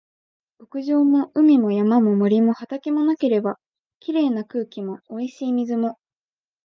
[0.57, 3.59] 牧場も海も山も森も畑もなければ、
[3.99, 5.99] 綺麗な空気も美味しい水も